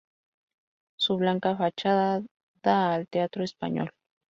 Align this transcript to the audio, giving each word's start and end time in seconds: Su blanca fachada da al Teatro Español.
Su 0.97 1.17
blanca 1.17 1.55
fachada 1.55 2.23
da 2.63 2.91
al 2.95 3.07
Teatro 3.07 3.43
Español. 3.43 3.91